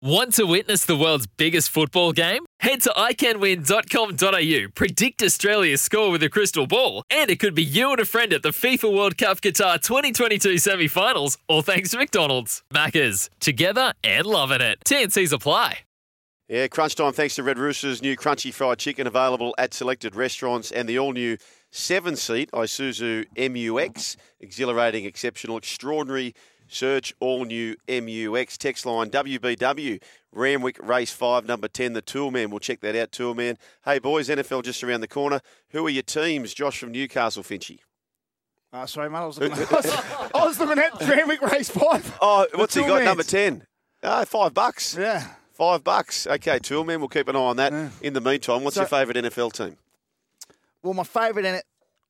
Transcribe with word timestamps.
Want 0.00 0.34
to 0.34 0.44
witness 0.44 0.84
the 0.84 0.96
world's 0.96 1.26
biggest 1.26 1.70
football 1.70 2.12
game? 2.12 2.46
Head 2.60 2.82
to 2.82 2.90
iCanWin.com.au, 2.90 4.68
predict 4.72 5.22
Australia's 5.24 5.82
score 5.82 6.12
with 6.12 6.22
a 6.22 6.28
crystal 6.28 6.68
ball, 6.68 7.02
and 7.10 7.28
it 7.28 7.40
could 7.40 7.52
be 7.56 7.64
you 7.64 7.90
and 7.90 7.98
a 7.98 8.04
friend 8.04 8.32
at 8.32 8.44
the 8.44 8.50
FIFA 8.50 8.94
World 8.94 9.18
Cup 9.18 9.40
Qatar 9.40 9.82
2022 9.82 10.58
semi 10.58 10.86
finals, 10.86 11.36
all 11.48 11.62
thanks 11.62 11.90
to 11.90 11.98
McDonald's. 11.98 12.62
Maccas, 12.72 13.28
together 13.40 13.92
and 14.04 14.24
loving 14.24 14.60
it. 14.60 14.78
TNC's 14.86 15.32
apply. 15.32 15.80
Yeah, 16.48 16.68
crunch 16.68 16.94
time 16.94 17.12
thanks 17.12 17.34
to 17.34 17.42
Red 17.42 17.58
Rooster's 17.58 18.00
new 18.00 18.16
crunchy 18.16 18.54
fried 18.54 18.78
chicken 18.78 19.08
available 19.08 19.52
at 19.58 19.74
selected 19.74 20.14
restaurants 20.14 20.70
and 20.70 20.88
the 20.88 20.96
all 21.00 21.12
new 21.12 21.38
seven 21.72 22.14
seat 22.14 22.52
Isuzu 22.52 23.24
MUX. 23.36 24.16
Exhilarating, 24.38 25.06
exceptional, 25.06 25.56
extraordinary. 25.56 26.34
Search 26.68 27.14
all 27.20 27.44
new 27.44 27.74
MUX. 27.88 28.56
Text 28.58 28.84
line 28.86 29.10
WBW. 29.10 30.00
Randwick 30.32 30.78
Race 30.86 31.10
5, 31.10 31.46
number 31.46 31.68
10, 31.68 31.94
the 31.94 32.02
Toolman. 32.02 32.50
We'll 32.50 32.58
check 32.60 32.80
that 32.80 32.94
out, 32.94 33.10
Toolman. 33.10 33.56
Hey, 33.84 33.98
boys, 33.98 34.28
NFL 34.28 34.62
just 34.62 34.84
around 34.84 35.00
the 35.00 35.08
corner. 35.08 35.40
Who 35.70 35.86
are 35.86 35.90
your 35.90 36.02
teams? 36.02 36.52
Josh 36.52 36.78
from 36.78 36.92
Newcastle, 36.92 37.42
Finchy. 37.42 37.78
Uh, 38.72 38.84
sorry, 38.84 39.08
mate. 39.08 39.18
I 39.18 39.24
was 39.26 39.38
looking 39.40 39.58
at, 39.62 39.72
I 39.72 39.76
was, 39.76 39.86
I 40.34 40.44
was 40.46 40.60
looking 40.60 40.78
at 40.78 41.00
Randwick 41.08 41.40
Race 41.40 41.70
5. 41.70 42.18
Oh, 42.20 42.46
what's 42.54 42.74
he 42.74 42.82
got? 42.82 42.88
Toolmans. 43.00 43.04
Number 43.06 43.22
10. 43.22 43.66
Oh, 44.02 44.24
five 44.26 44.52
bucks. 44.54 44.94
Yeah. 44.96 45.26
Five 45.54 45.82
bucks. 45.82 46.26
Okay, 46.26 46.58
Toolman, 46.60 46.98
we'll 46.98 47.08
keep 47.08 47.26
an 47.28 47.34
eye 47.34 47.38
on 47.40 47.56
that. 47.56 47.72
Yeah. 47.72 47.88
In 48.02 48.12
the 48.12 48.20
meantime, 48.20 48.62
what's 48.62 48.76
So- 48.76 48.82
your 48.82 48.88
favourite 48.88 49.16
NFL 49.24 49.52
team? 49.54 49.76
Well, 50.82 50.94
my 50.94 51.02
favourite 51.04 51.44
in 51.46 51.54
it, 51.56 51.64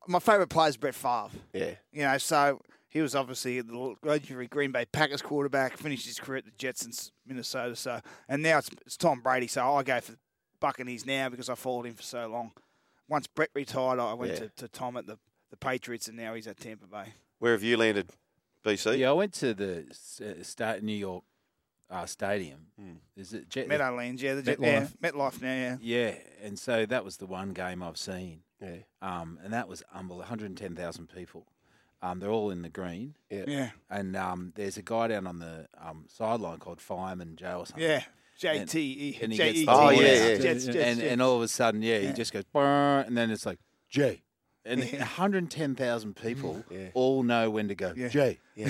my 0.07 0.19
favourite 0.19 0.51
player 0.51 0.69
is 0.69 0.77
Brett 0.77 0.95
Favre. 0.95 1.31
Yeah. 1.55 1.71
You 1.93 2.03
know, 2.03 2.19
so 2.19 2.61
he 2.89 3.01
was 3.03 3.15
obviously 3.15 3.61
the 3.61 3.95
legendary 4.03 4.47
Green 4.47 4.73
Bay 4.73 4.85
Packers 4.87 5.23
quarterback, 5.23 5.77
finished 5.77 6.07
his 6.07 6.19
career 6.19 6.39
at 6.39 6.45
the 6.45 6.53
Jets 6.59 6.85
in 6.85 6.93
Minnesota. 7.27 7.77
So, 7.77 8.01
and 8.29 8.43
now 8.43 8.59
it's, 8.59 8.71
it's 8.87 8.97
Tom 8.97 9.21
Brady. 9.21 9.47
So 9.47 9.63
I 9.75 9.83
go 9.83 10.01
for 10.01 10.13
the 10.13 10.19
Buccaneers 10.61 11.05
now 11.07 11.29
because 11.29 11.49
I 11.49 11.55
followed 11.55 11.87
him 11.87 11.95
for 11.95 12.03
so 12.03 12.27
long. 12.29 12.53
Once 13.09 13.27
Brett 13.27 13.51
retired, 13.55 13.99
I 13.99 14.15
went 14.15 14.33
Yeah. 14.33 14.39
to, 14.41 14.49
to 14.57 14.69
Tom 14.69 14.97
at 14.97 15.07
the, 15.07 15.19
the 15.51 15.57
Patriots, 15.57 16.09
and 16.09 16.17
now 16.17 16.35
he's 16.35 16.47
at 16.47 16.59
Tampa 16.59 16.87
Bay. 16.87 17.15
Where 17.39 17.53
have 17.53 17.63
you 17.63 17.77
landed, 17.77 18.11
BC? 18.65 18.99
Yeah, 18.99 19.11
I 19.11 19.13
went 19.13 19.33
to 19.35 19.55
the 19.55 19.85
uh, 20.21 20.43
state 20.43 20.83
New 20.83 20.93
York 20.93 21.25
uh, 21.91 22.05
Stadium. 22.07 22.67
Hmm. 22.79 22.93
Is 23.17 23.33
it 23.33 23.49
Jet? 23.49 23.69
Meadowlands, 23.69 24.21
yeah, 24.23 24.35
the 24.35 24.43
Jet, 24.43 24.59
yeah, 24.61 24.87
MetLife 25.03 25.41
now, 25.41 25.49
yeah. 25.55 25.77
Yeah, 25.81 26.15
and 26.43 26.59
so 26.59 26.85
that 26.85 27.05
was 27.05 27.17
the 27.19 27.27
one 27.27 27.53
game 27.55 27.83
I've 27.83 27.97
seen. 27.97 28.43
Yeah. 28.61 28.77
Um, 29.01 29.39
and 29.43 29.53
that 29.53 29.69
was 29.69 29.83
unbelievable. 29.95 30.19
110,000 30.19 31.07
people. 31.09 31.47
Um, 32.01 32.21
they're 32.21 32.31
all 32.31 32.51
in 32.51 32.63
the 32.63 32.69
green. 32.69 33.15
Yeah. 33.31 33.45
Yeah, 33.49 33.71
And 33.91 34.15
um, 34.17 34.53
there's 34.55 34.77
a 34.77 34.83
guy 34.83 35.09
down 35.09 35.27
on 35.27 35.41
the 35.41 35.67
um, 35.85 36.05
sideline 36.09 36.59
called 36.59 36.81
Fireman 36.81 37.35
Joe 37.37 37.59
or 37.61 37.67
something. 37.67 37.83
yeah. 37.85 38.03
JT, 38.41 39.21
And 39.21 39.33
he 39.33 39.37
J 39.39 39.47
gets 39.47 39.59
E 39.59 39.65
the 39.65 39.73
T, 39.73 39.79
Oh, 39.81 39.91
yeah, 39.91 40.01
yeah. 40.01 40.39
Jets, 40.39 40.43
Jets, 40.45 40.65
and, 40.67 40.75
Jets. 40.75 41.01
and 41.13 41.21
all 41.23 41.37
of 41.37 41.43
a 41.43 41.49
sudden, 41.49 41.83
yeah, 41.83 41.99
Yeah. 41.99 42.07
he 42.09 42.13
just 42.15 42.33
goes, 42.33 42.45
"Brr," 42.45 43.01
and 43.05 43.17
then 43.17 43.33
it's 43.33 43.45
like, 43.45 43.59
J. 43.91 44.23
And 44.65 44.85
Yeah. 44.85 44.99
110,000 45.01 46.15
people 46.15 46.63
Yeah. 46.71 46.91
all 46.95 47.25
know 47.25 47.51
when 47.51 47.67
to 47.67 47.75
go, 47.75 47.93
Yeah. 47.97 48.09
J. 48.09 48.39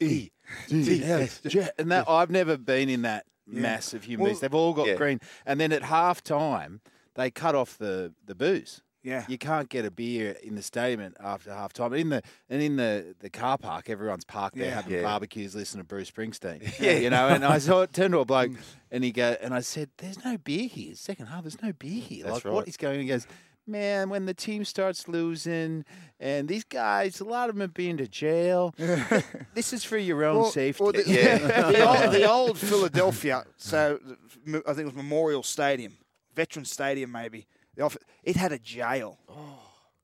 E. 0.00 0.30
D. 0.68 1.02
S. 1.04 1.40
J. 1.46 1.68
And 1.78 1.90
that, 1.90 2.08
I've 2.08 2.30
never 2.30 2.56
been 2.56 2.88
in 2.88 3.02
that 3.02 3.26
massive 3.46 4.04
human 4.04 4.22
Well, 4.24 4.28
beings. 4.30 4.40
They've 4.40 4.54
all 4.54 4.72
got 4.72 4.86
Yeah. 4.86 4.94
green. 4.96 5.20
And 5.44 5.60
then 5.60 5.72
at 5.72 5.82
half 5.84 6.22
time, 6.22 6.80
they 7.14 7.30
cut 7.30 7.54
off 7.54 7.76
the, 7.78 8.12
the 8.24 8.34
booze. 8.34 8.82
Yeah. 9.06 9.24
You 9.28 9.38
can't 9.38 9.68
get 9.68 9.84
a 9.84 9.90
beer 9.90 10.36
in 10.42 10.56
the 10.56 10.62
stadium 10.62 11.14
after 11.20 11.52
half 11.54 11.72
time. 11.72 11.94
In 11.94 12.08
the 12.08 12.22
and 12.50 12.60
in 12.60 12.76
the, 12.76 13.14
the 13.20 13.30
car 13.30 13.56
park, 13.56 13.88
everyone's 13.88 14.24
parked 14.24 14.56
there 14.56 14.66
Yeah. 14.66 14.74
having 14.74 14.92
Yeah. 14.94 15.02
barbecues, 15.02 15.54
listening 15.54 15.84
to 15.84 15.88
Bruce 15.88 16.10
Springsteen. 16.10 16.60
Yeah. 16.80 16.92
you 16.98 17.10
know. 17.10 17.28
And 17.28 17.44
I 17.44 17.58
saw 17.58 17.82
it 17.82 17.92
turned 17.94 18.12
to 18.12 18.18
a 18.18 18.24
bloke, 18.24 18.50
and 18.90 19.04
he 19.04 19.12
go, 19.12 19.36
and 19.40 19.54
I 19.54 19.60
said, 19.60 19.90
"There's 19.98 20.24
no 20.24 20.36
beer 20.38 20.68
here. 20.68 20.94
Second 20.96 21.26
half, 21.26 21.44
there's 21.44 21.62
no 21.62 21.72
beer 21.72 22.00
here. 22.02 22.24
That's 22.24 22.44
like 22.44 22.52
what 22.52 22.60
right. 22.60 22.68
is 22.68 22.76
going?" 22.76 22.96
on? 22.96 23.02
He 23.02 23.08
goes. 23.08 23.26
Man, 23.68 24.10
when 24.10 24.26
the 24.26 24.32
team 24.34 24.64
starts 24.64 25.08
losing, 25.08 25.84
and 26.20 26.46
these 26.48 26.62
guys, 26.62 27.18
a 27.18 27.24
lot 27.24 27.48
of 27.48 27.56
them 27.56 27.62
have 27.62 27.74
been 27.74 27.96
to 27.96 28.06
jail. 28.06 28.72
this 29.54 29.72
is 29.72 29.82
for 29.82 29.98
your 29.98 30.22
own 30.24 30.36
Well- 30.42 30.50
safety. 30.52 30.84
well, 30.84 30.92
the, 30.92 31.02
Yeah. 31.04 31.38
the, 31.72 31.84
old, 31.84 32.12
the 32.14 32.30
old 32.30 32.58
Philadelphia, 32.58 33.42
so 33.56 33.98
I 34.46 34.50
think 34.72 34.78
it 34.78 34.84
was 34.84 34.94
Memorial 34.94 35.42
Stadium, 35.42 35.94
Veteran 36.36 36.64
Stadium, 36.64 37.10
maybe. 37.10 37.48
The 37.76 37.82
off- 37.82 37.96
It 38.24 38.36
had 38.36 38.52
a 38.52 38.58
jail 38.58 39.18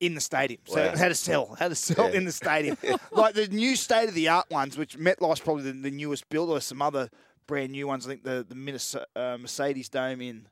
in 0.00 0.14
the 0.14 0.20
stadium, 0.20 0.60
so 0.64 0.76
Wow. 0.76 0.92
it 0.92 0.98
had 0.98 1.10
a 1.10 1.14
cell, 1.14 1.54
had 1.58 1.72
a 1.72 1.74
cell 1.76 2.10
Yeah. 2.10 2.16
in 2.18 2.24
the 2.24 2.32
stadium. 2.32 2.76
like 3.12 3.34
the 3.34 3.48
new 3.48 3.76
state 3.76 4.08
of 4.08 4.14
the 4.14 4.28
art 4.28 4.50
ones, 4.50 4.76
which 4.76 4.98
MetLife's 4.98 5.40
probably 5.40 5.64
the, 5.64 5.72
the 5.72 5.90
newest 5.90 6.28
build, 6.28 6.50
or 6.50 6.60
some 6.60 6.82
other 6.82 7.08
brand 7.46 7.72
new 7.72 7.86
ones. 7.86 8.06
I 8.06 8.10
think 8.10 8.24
the 8.24 8.44
the 8.48 8.54
Minnesota, 8.54 9.06
uh, 9.16 9.36
Mercedes 9.38 9.88
Dome 9.88 10.20
in 10.20 10.48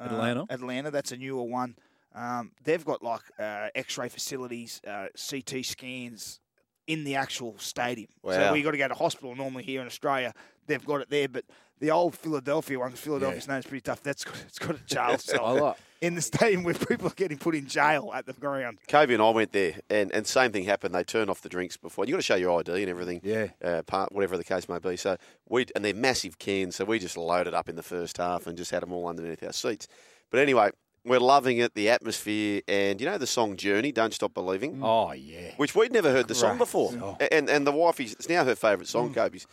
uh, 0.00 0.04
Atlanta? 0.04 0.46
Atlanta, 0.50 0.90
that's 0.90 1.12
a 1.12 1.16
newer 1.16 1.42
one. 1.42 1.76
Um, 2.14 2.52
they've 2.62 2.84
got 2.84 3.02
like 3.02 3.22
uh, 3.38 3.68
X-ray 3.74 4.08
facilities, 4.08 4.80
uh, 4.86 5.06
CT 5.16 5.64
scans 5.64 6.40
in 6.86 7.04
the 7.04 7.16
actual 7.16 7.56
stadium. 7.58 8.08
Wow. 8.22 8.32
So 8.32 8.52
we 8.52 8.62
got 8.62 8.70
to 8.72 8.78
go 8.78 8.88
to 8.88 8.94
hospital 8.94 9.34
normally 9.34 9.64
here 9.64 9.80
in 9.80 9.86
Australia. 9.86 10.32
They've 10.66 10.84
got 10.84 11.00
it 11.00 11.10
there, 11.10 11.28
but 11.28 11.44
the 11.80 11.90
old 11.90 12.14
Philadelphia 12.14 12.78
one, 12.78 12.92
Philadelphia's 12.92 13.48
known 13.48 13.58
is 13.58 13.66
pretty 13.66 13.80
tough. 13.82 14.02
That's 14.02 14.24
got, 14.24 14.36
it's 14.46 14.58
got 14.58 14.76
a 14.76 14.84
jail 14.86 15.00
I 15.08 15.16
cell 15.16 15.54
like. 15.60 15.76
In 16.04 16.14
the 16.14 16.22
stadium 16.22 16.62
where 16.62 16.74
people 16.74 17.06
are 17.08 17.14
getting 17.14 17.38
put 17.38 17.54
in 17.54 17.66
jail 17.66 18.10
at 18.14 18.26
the 18.26 18.32
ground. 18.34 18.78
Kobe 18.88 19.14
and 19.14 19.22
I 19.22 19.30
went 19.30 19.52
there, 19.52 19.74
and, 19.88 20.12
and 20.12 20.26
same 20.26 20.52
thing 20.52 20.64
happened. 20.64 20.94
They 20.94 21.04
turned 21.04 21.30
off 21.30 21.40
the 21.40 21.48
drinks 21.48 21.76
before. 21.76 22.04
You've 22.04 22.12
got 22.14 22.18
to 22.18 22.22
show 22.22 22.34
your 22.34 22.60
ID 22.60 22.82
and 22.82 22.90
everything. 22.90 23.20
Yeah. 23.22 23.48
Uh, 23.62 23.82
part 23.82 24.12
whatever 24.12 24.36
the 24.36 24.44
case 24.44 24.68
may 24.68 24.78
be. 24.78 24.96
So 24.96 25.16
we 25.48 25.66
and 25.74 25.84
they're 25.84 25.94
massive 25.94 26.38
cans. 26.38 26.76
So 26.76 26.84
we 26.84 26.98
just 26.98 27.16
loaded 27.16 27.54
up 27.54 27.68
in 27.68 27.76
the 27.76 27.82
first 27.82 28.18
half 28.18 28.46
and 28.46 28.56
just 28.56 28.70
had 28.70 28.82
them 28.82 28.92
all 28.92 29.06
underneath 29.06 29.42
our 29.42 29.52
seats. 29.52 29.88
But 30.30 30.40
anyway, 30.40 30.70
we're 31.04 31.20
loving 31.20 31.58
it, 31.58 31.74
the 31.74 31.90
atmosphere, 31.90 32.62
and 32.68 33.00
you 33.00 33.06
know 33.06 33.18
the 33.18 33.26
song 33.26 33.56
"Journey," 33.56 33.92
"Don't 33.92 34.12
Stop 34.14 34.34
Believing," 34.34 34.80
Oh 34.82 35.12
yeah. 35.12 35.52
which 35.56 35.74
we'd 35.74 35.92
never 35.92 36.10
heard 36.10 36.28
the 36.28 36.34
song 36.34 36.58
before, 36.58 36.92
song. 36.92 37.16
A- 37.20 37.32
and 37.32 37.48
and 37.48 37.66
the 37.66 37.72
wifey's 37.72 38.12
it's 38.14 38.28
now 38.28 38.44
her 38.44 38.54
favourite 38.54 38.88
song, 38.88 39.12
Kobe's. 39.14 39.46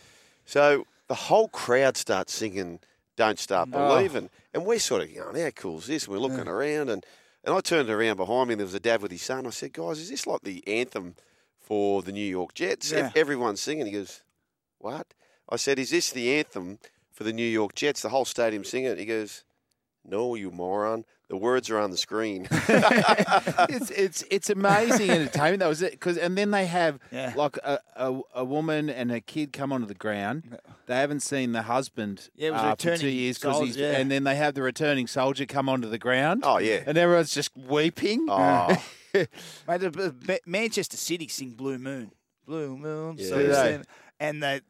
So 0.45 0.85
the 1.07 1.15
whole 1.15 1.47
crowd 1.49 1.97
starts 1.97 2.33
singing 2.33 2.79
"Don't 3.21 3.37
Start 3.37 3.69
oh. 3.71 3.87
Believing," 3.87 4.31
and 4.51 4.65
we're 4.65 4.79
sort 4.79 5.03
of 5.03 5.13
going, 5.13 5.39
"How 5.39 5.51
cool 5.51 5.77
is 5.77 5.85
this?" 5.85 6.05
And 6.05 6.13
We're 6.13 6.19
looking 6.19 6.47
around, 6.47 6.89
and 6.89 7.05
and 7.43 7.53
I 7.53 7.61
turned 7.61 7.87
around 7.87 8.17
behind 8.17 8.47
me, 8.47 8.53
and 8.53 8.59
there 8.59 8.65
was 8.65 8.73
a 8.73 8.79
dad 8.79 8.99
with 8.99 9.11
his 9.11 9.21
son. 9.21 9.45
I 9.45 9.51
said, 9.51 9.73
"Guys, 9.73 9.99
is 9.99 10.09
this 10.09 10.25
like 10.25 10.41
the 10.41 10.67
anthem 10.67 11.15
for 11.59 12.01
the 12.01 12.11
New 12.11 12.25
York 12.25 12.55
Jets?" 12.55 12.91
Yeah. 12.91 13.11
Everyone's 13.15 13.61
singing. 13.61 13.85
He 13.85 13.91
goes, 13.91 14.23
"What?" 14.79 15.13
I 15.47 15.57
said, 15.57 15.77
"Is 15.77 15.91
this 15.91 16.09
the 16.11 16.33
anthem 16.33 16.79
for 17.11 17.23
the 17.23 17.31
New 17.31 17.45
York 17.45 17.75
Jets?" 17.75 18.01
The 18.01 18.09
whole 18.09 18.25
stadium 18.25 18.63
singing 18.63 18.91
it. 18.93 18.97
He 18.97 19.05
goes, 19.05 19.43
"No, 20.05 20.35
you 20.35 20.51
moron. 20.51 21.05
The 21.29 21.37
words 21.37 21.69
are 21.69 21.77
on 21.79 21.91
the 21.91 21.97
screen." 21.97 22.47
it's 22.51 23.89
it's 23.91 24.23
it's 24.29 24.49
amazing 24.49 25.09
entertainment. 25.09 25.59
That 25.59 25.67
was 25.69 25.81
it. 25.81 25.99
Cause, 25.99 26.17
and 26.17 26.37
then 26.37 26.51
they 26.51 26.65
have 26.65 26.99
Yeah. 27.11 27.33
like 27.35 27.57
a, 27.57 27.79
a, 27.95 28.19
a 28.35 28.45
woman 28.45 28.89
and 28.89 29.11
a 29.11 29.21
kid 29.21 29.53
come 29.53 29.71
onto 29.71 29.85
the 29.87 29.93
ground. 29.95 30.57
They 30.87 30.95
haven't 30.95 31.21
seen 31.21 31.51
the 31.53 31.63
husband 31.63 32.29
Yeah, 32.35 32.49
it 32.49 32.51
was 32.51 32.61
uh, 32.61 32.75
for 32.75 32.97
two 32.97 33.07
years 33.09 33.37
because 33.37 33.61
he's. 33.61 33.77
yeah. 33.77 33.91
And 33.97 34.11
then 34.11 34.23
they 34.23 34.35
have 34.35 34.53
the 34.55 34.61
returning 34.61 35.07
soldier 35.07 35.45
come 35.45 35.69
onto 35.69 35.87
the 35.89 35.97
ground. 35.99 36.41
Oh, 36.45 36.57
yeah. 36.57 36.83
and 36.85 36.97
everyone's 36.97 37.33
just 37.33 37.55
weeping. 37.55 38.27
oh, 38.29 38.75
Mate, 39.13 39.27
the- 39.67 39.89
the 39.89 40.15
Ma- 40.27 40.35
Manchester 40.45 40.97
City 40.97 41.27
sing 41.27 41.51
Blue 41.51 41.77
Moon. 41.77 42.11
Blue 42.45 42.77
Moon. 42.77 43.15
Yeah. 43.17 43.27
So 43.29 43.37
Do 43.37 43.43
they 43.43 43.53
they? 43.53 43.71
sing- 43.77 43.85
and 44.19 44.43
they, 44.43 44.61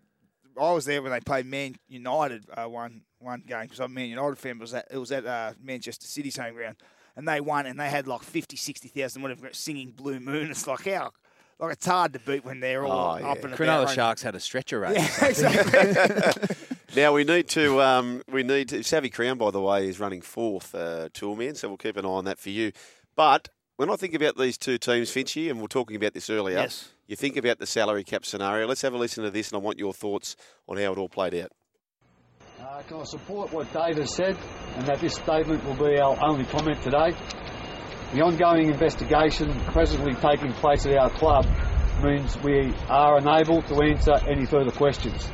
I 0.60 0.72
was 0.74 0.86
there 0.86 1.02
when 1.02 1.12
they 1.12 1.20
played 1.22 1.46
Man 1.46 1.76
United 1.88 2.46
uh, 2.56 2.66
one 2.66 3.02
one 3.22 3.44
game 3.48 3.64
because 3.64 3.80
I'm 3.80 3.92
a 3.92 3.94
Man 3.94 4.10
United 4.10 4.38
fan. 4.38 4.58
But 4.58 4.62
it 4.62 4.64
was 4.64 4.74
at, 4.74 4.88
it 4.92 4.98
was 4.98 5.12
at 5.12 5.26
uh, 5.26 5.54
Manchester 5.64 6.06
City's 6.08 6.38
home 6.38 6.54
ground, 6.56 6.78
and 7.16 7.28
they 7.28 7.42
won, 7.42 7.66
and 7.66 7.80
they 7.80 7.90
had 7.90 8.08
like 8.08 8.22
50, 8.24 8.56
60,000 8.58 9.22
whatever 9.22 9.50
singing 9.52 9.92
Blue 9.92 10.20
Moon. 10.20 10.52
It's 10.52 10.68
like 10.68 10.86
how 10.86 11.12
like 11.60 11.74
it's 11.74 11.86
hard 11.86 12.14
to 12.14 12.20
beat 12.20 12.44
when 12.44 12.60
they're 12.60 12.84
all 12.86 13.16
Oh, 13.16 13.18
yeah. 13.20 13.28
up 13.32 13.44
and 13.44 13.54
Cronulla 13.54 13.84
about. 13.84 13.94
Sharks 13.96 14.22
had 14.24 14.34
a 14.36 14.40
stretcher 14.40 14.80
race. 14.80 14.96
Yeah, 15.22 15.28
exactly. 15.28 16.56
Now 16.94 17.14
we 17.14 17.24
need 17.24 17.48
to 17.50 17.80
um, 17.82 18.22
we 18.30 18.44
need 18.44 18.68
to, 18.70 18.84
Savvy 18.84 19.10
Crown 19.10 19.38
by 19.38 19.50
the 19.52 19.62
way 19.62 19.88
is 19.88 19.98
running 19.98 20.22
fourth 20.22 20.76
uh, 20.76 21.08
toolman, 21.14 21.56
so 21.56 21.70
we'll 21.70 21.78
keep 21.78 21.96
an 21.96 22.04
eye 22.06 22.10
on 22.10 22.26
that 22.26 22.38
for 22.38 22.50
you. 22.50 22.74
But 23.16 23.48
when 23.78 23.90
I 23.90 23.96
think 23.96 24.14
about 24.14 24.38
these 24.38 24.58
two 24.58 24.78
teams, 24.78 25.10
Finchy, 25.10 25.50
and 25.50 25.60
we 25.60 25.66
are 25.66 25.70
talking 25.70 25.96
about 25.96 26.14
this 26.14 26.30
earlier, 26.30 26.58
Yes. 26.58 26.90
you 27.08 27.16
think 27.16 27.38
about 27.38 27.60
the 27.60 27.66
salary 27.66 28.04
cap 28.04 28.26
scenario. 28.26 28.68
Let's 28.68 28.82
have 28.82 28.94
a 28.94 28.98
listen 28.98 29.24
to 29.24 29.32
this, 29.32 29.52
and 29.52 29.56
I 29.56 29.60
want 29.62 29.80
your 29.80 29.94
thoughts 29.94 30.36
on 30.68 30.76
how 30.76 30.92
it 30.92 30.98
all 30.98 31.08
played 31.08 31.34
out. 31.36 31.54
Uh, 32.72 32.82
can 32.84 33.02
I 33.02 33.04
support 33.04 33.52
what 33.52 33.68
Dave 33.74 33.98
has 33.98 34.16
said 34.16 34.38
and 34.78 34.88
that 34.88 35.02
this 35.02 35.16
statement 35.16 35.66
will 35.66 35.76
be 35.76 36.00
our 36.00 36.16
only 36.24 36.46
comment 36.46 36.82
today? 36.82 37.12
The 38.14 38.22
ongoing 38.22 38.70
investigation 38.70 39.60
presently 39.74 40.14
taking 40.14 40.54
place 40.54 40.86
at 40.86 40.96
our 40.96 41.10
club 41.10 41.46
means 42.02 42.38
we 42.42 42.72
are 42.88 43.18
unable 43.18 43.62
to 43.64 43.76
answer 43.84 44.14
any 44.26 44.46
further 44.46 44.72
questions. 44.72 45.30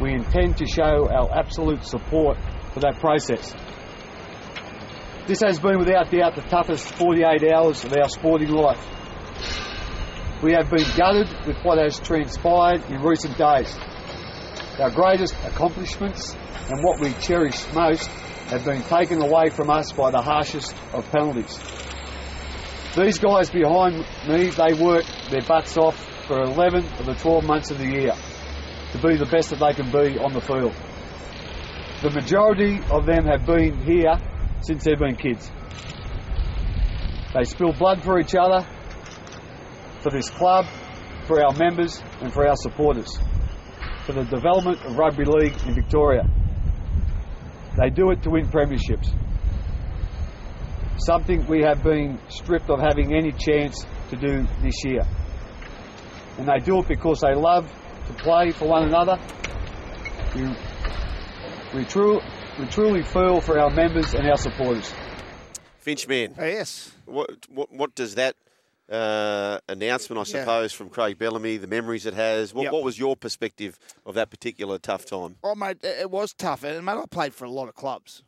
We 0.00 0.12
intend 0.12 0.56
to 0.56 0.66
show 0.66 1.08
our 1.08 1.30
absolute 1.38 1.84
support 1.84 2.36
for 2.74 2.80
that 2.80 2.98
process. 2.98 3.54
This 5.28 5.40
has 5.42 5.60
been 5.60 5.78
without 5.78 6.10
doubt 6.10 6.34
the 6.34 6.42
toughest 6.42 6.92
48 6.96 7.44
hours 7.52 7.84
of 7.84 7.92
our 7.92 8.08
sporting 8.08 8.50
life. 8.50 8.84
We 10.42 10.50
have 10.54 10.68
been 10.68 10.88
gutted 10.96 11.28
with 11.46 11.58
what 11.62 11.78
has 11.78 12.00
transpired 12.00 12.82
in 12.90 13.00
recent 13.02 13.38
days. 13.38 13.72
Our 14.78 14.90
greatest 14.90 15.34
accomplishments 15.44 16.34
and 16.70 16.82
what 16.82 16.98
we 16.98 17.12
cherish 17.14 17.70
most 17.74 18.08
have 18.48 18.64
been 18.64 18.82
taken 18.82 19.22
away 19.22 19.50
from 19.50 19.68
us 19.68 19.92
by 19.92 20.10
the 20.10 20.22
harshest 20.22 20.74
of 20.94 21.10
penalties. 21.10 21.58
These 22.96 23.18
guys 23.18 23.50
behind 23.50 23.98
me, 24.26 24.50
they 24.50 24.72
work 24.74 25.04
their 25.30 25.42
butts 25.42 25.76
off 25.76 25.96
for 26.26 26.40
11 26.40 26.84
of 26.98 27.06
the 27.06 27.14
12 27.14 27.44
months 27.44 27.70
of 27.70 27.78
the 27.78 27.86
year 27.86 28.12
to 28.92 28.98
be 28.98 29.16
the 29.16 29.26
best 29.26 29.50
that 29.50 29.58
they 29.60 29.74
can 29.74 29.90
be 29.90 30.18
on 30.18 30.32
the 30.32 30.40
field. 30.40 30.74
The 32.02 32.10
majority 32.10 32.80
of 32.90 33.04
them 33.06 33.26
have 33.26 33.44
been 33.44 33.78
here 33.84 34.14
since 34.62 34.84
they've 34.84 34.98
been 34.98 35.16
kids. 35.16 35.50
They 37.34 37.44
spill 37.44 37.72
blood 37.72 38.02
for 38.04 38.18
each 38.18 38.34
other, 38.34 38.66
for 40.00 40.10
this 40.10 40.28
club, 40.30 40.66
for 41.26 41.42
our 41.44 41.52
members, 41.52 42.02
and 42.20 42.32
for 42.32 42.46
our 42.46 42.56
supporters, 42.56 43.18
for 44.04 44.12
the 44.12 44.24
development 44.24 44.80
of 44.84 44.96
rugby 44.96 45.24
league 45.24 45.54
in 45.66 45.74
Victoria. 45.74 46.24
They 47.78 47.90
do 47.90 48.10
it 48.10 48.22
to 48.22 48.30
win 48.30 48.48
premierships. 48.48 49.08
Something 50.98 51.46
we 51.46 51.62
have 51.62 51.82
been 51.82 52.18
stripped 52.28 52.68
of 52.70 52.80
having 52.80 53.14
any 53.14 53.32
chance 53.32 53.84
to 54.10 54.16
do 54.16 54.46
this 54.60 54.84
year. 54.84 55.02
And 56.38 56.46
they 56.48 56.58
do 56.64 56.78
it 56.80 56.88
because 56.88 57.20
they 57.20 57.34
love 57.34 57.70
to 58.08 58.12
play 58.14 58.50
for 58.52 58.68
one 58.68 58.84
another. 58.84 59.18
We, 60.34 60.48
we, 61.74 61.84
true, 61.84 62.20
we 62.58 62.66
truly 62.66 63.02
feel 63.02 63.40
for 63.40 63.58
our 63.58 63.70
members 63.70 64.14
and 64.14 64.26
our 64.28 64.36
supporters. 64.36 64.92
Finchman, 65.84 66.34
Oh, 66.38 66.44
yes. 66.44 66.92
what, 67.06 67.30
what, 67.48 67.72
what 67.72 67.94
does 67.94 68.14
that 68.14 68.36
uh, 68.90 69.58
announcement, 69.68 70.18
I 70.18 70.20
Yeah. 70.36 70.40
suppose, 70.44 70.72
from 70.72 70.90
Craig 70.90 71.18
Bellamy, 71.18 71.56
the 71.56 71.66
memories 71.66 72.04
it 72.06 72.14
has, 72.14 72.52
what, 72.52 72.64
Yep. 72.64 72.72
what 72.72 72.82
was 72.82 72.98
your 72.98 73.16
perspective 73.16 73.78
of 74.04 74.14
that 74.14 74.30
particular 74.30 74.78
tough 74.78 75.04
time? 75.06 75.36
Oh, 75.42 75.54
mate, 75.54 75.78
it 75.82 76.10
was 76.10 76.32
tough. 76.34 76.62
And, 76.64 76.84
mate, 76.84 76.92
I 76.92 77.04
played 77.10 77.34
for 77.34 77.44
a 77.44 77.50
lot 77.50 77.68
of 77.68 77.74
clubs. 77.74 78.22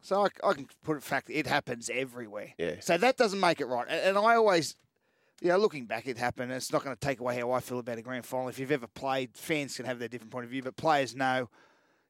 So 0.00 0.24
I, 0.24 0.28
I 0.48 0.52
can 0.52 0.68
put 0.84 0.96
it 0.96 1.02
fact 1.02 1.28
it 1.30 1.46
happens 1.48 1.90
everywhere. 1.92 2.54
Yeah. 2.58 2.76
So 2.80 2.96
that 2.96 3.16
doesn't 3.16 3.40
make 3.40 3.60
it 3.60 3.66
right. 3.66 3.86
And, 3.88 4.16
and 4.16 4.18
I 4.18 4.36
always, 4.36 4.76
you 5.40 5.48
know, 5.48 5.58
looking 5.58 5.86
back, 5.86 6.06
it 6.06 6.16
happened. 6.16 6.52
It's 6.52 6.72
not 6.72 6.84
going 6.84 6.94
to 6.94 7.00
take 7.00 7.18
away 7.18 7.36
how 7.38 7.50
I 7.50 7.58
feel 7.60 7.80
about 7.80 7.98
a 7.98 8.02
grand 8.02 8.24
final. 8.24 8.48
If 8.48 8.58
you've 8.60 8.70
ever 8.70 8.86
played, 8.86 9.36
fans 9.36 9.76
can 9.76 9.84
have 9.84 9.98
their 9.98 10.08
different 10.08 10.30
point 10.30 10.44
of 10.44 10.50
view, 10.50 10.62
but 10.62 10.76
players 10.76 11.16
know, 11.16 11.50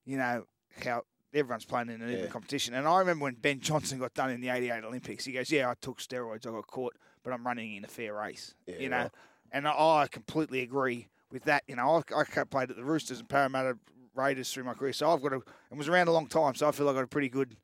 you 0.05 0.19
know, 0.19 0.45
how 0.85 1.03
everyone's 1.33 1.65
playing 1.65 1.89
in 1.89 2.03
an 2.03 2.11
even 2.11 2.29
competition. 2.29 2.75
And 2.75 2.87
I 2.87 2.99
remember 2.99 3.25
when 3.25 3.35
Ben 3.35 3.61
Johnson 3.61 3.99
got 3.99 4.13
done 4.15 4.31
in 4.31 4.43
the 4.43 4.51
88 4.51 4.85
Olympics, 4.85 5.25
he 5.25 5.33
goes, 5.33 5.51
Yeah, 5.51 5.71
I 5.71 5.75
took 5.81 5.99
steroids, 5.99 6.47
I 6.47 6.51
got 6.51 6.67
caught, 6.67 6.95
but 7.27 7.35
I'm 7.35 7.45
running 7.45 7.75
in 7.75 7.85
a 7.85 7.89
fair 7.89 8.15
race. 8.15 8.55
Yeah, 8.67 8.77
you 8.79 8.89
know, 8.89 8.99
right. 8.99 9.11
and 9.51 9.67
I, 9.67 9.73
I 9.73 10.07
completely 10.09 10.61
agree 10.61 11.09
with 11.33 11.43
that. 11.45 11.65
You 11.67 11.75
know, 11.75 12.01
I, 12.15 12.21
I 12.21 12.45
played 12.45 12.71
at 12.71 12.77
the 12.77 12.85
Roosters 12.85 13.19
and 13.19 13.29
Parramatta 13.29 13.77
Raiders 14.15 14.53
through 14.53 14.63
my 14.63 14.75
career, 14.75 14.93
so 14.93 15.11
I've 15.11 15.21
got 15.21 15.33
a, 15.33 15.43
and 15.71 15.77
was 15.77 15.89
around 15.89 16.07
a 16.07 16.13
long 16.13 16.29
time, 16.29 16.55
so 16.55 16.69
I 16.69 16.71
feel 16.71 16.89
I 16.89 16.93
got 16.93 17.03
a 17.03 17.09
pretty 17.09 17.29
good 17.29 17.57